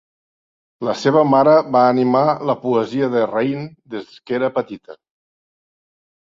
La 0.87 0.93
seva 1.01 1.19
mare 1.33 1.53
va 1.75 1.83
animar 1.89 2.23
la 2.51 2.55
poesia 2.63 3.11
de 3.17 3.21
Raine 3.33 3.67
des 3.97 4.17
que 4.25 4.39
era 4.39 4.51
petita. 4.57 4.99